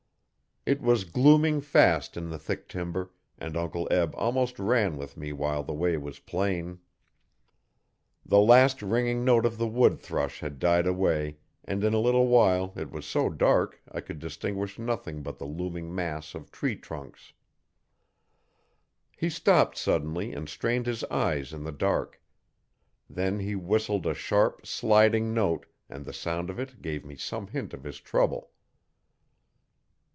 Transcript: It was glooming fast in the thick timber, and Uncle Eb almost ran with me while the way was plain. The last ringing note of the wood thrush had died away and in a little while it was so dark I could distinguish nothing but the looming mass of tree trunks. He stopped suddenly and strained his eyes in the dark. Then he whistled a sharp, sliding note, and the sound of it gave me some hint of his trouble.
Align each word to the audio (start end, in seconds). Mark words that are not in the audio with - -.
It 0.63 0.79
was 0.79 1.05
glooming 1.05 1.59
fast 1.61 2.15
in 2.15 2.29
the 2.29 2.37
thick 2.37 2.69
timber, 2.69 3.09
and 3.39 3.57
Uncle 3.57 3.87
Eb 3.89 4.13
almost 4.15 4.59
ran 4.59 4.95
with 4.95 5.17
me 5.17 5.33
while 5.33 5.63
the 5.63 5.73
way 5.73 5.97
was 5.97 6.19
plain. 6.19 6.77
The 8.23 8.37
last 8.39 8.83
ringing 8.83 9.25
note 9.25 9.43
of 9.43 9.57
the 9.57 9.67
wood 9.67 9.97
thrush 9.97 10.39
had 10.39 10.59
died 10.59 10.85
away 10.85 11.37
and 11.65 11.83
in 11.83 11.95
a 11.95 11.99
little 11.99 12.27
while 12.27 12.73
it 12.75 12.91
was 12.91 13.07
so 13.07 13.27
dark 13.27 13.81
I 13.91 14.01
could 14.01 14.19
distinguish 14.19 14.77
nothing 14.77 15.23
but 15.23 15.39
the 15.39 15.47
looming 15.47 15.93
mass 15.95 16.35
of 16.35 16.51
tree 16.51 16.75
trunks. 16.75 17.33
He 19.17 19.31
stopped 19.31 19.77
suddenly 19.79 20.31
and 20.31 20.47
strained 20.47 20.85
his 20.85 21.03
eyes 21.05 21.53
in 21.53 21.63
the 21.63 21.71
dark. 21.71 22.21
Then 23.09 23.39
he 23.39 23.55
whistled 23.55 24.05
a 24.05 24.13
sharp, 24.13 24.67
sliding 24.67 25.33
note, 25.33 25.65
and 25.89 26.05
the 26.05 26.13
sound 26.13 26.51
of 26.51 26.59
it 26.59 26.83
gave 26.83 27.03
me 27.03 27.15
some 27.15 27.47
hint 27.47 27.73
of 27.73 27.81
his 27.83 27.99
trouble. 27.99 28.51